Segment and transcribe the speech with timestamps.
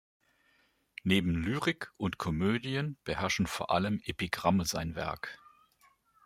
[1.03, 5.39] Neben Lyrik und Komödien beherrschen vor allem Epigramme sein Werk.